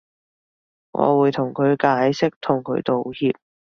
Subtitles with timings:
[0.93, 3.35] 我會同佢解釋同佢道歉